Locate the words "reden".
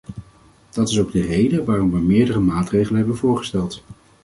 1.21-1.65